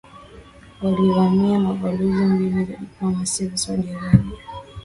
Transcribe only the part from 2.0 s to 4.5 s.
mbili za kidiplomasia za Saudi Arabia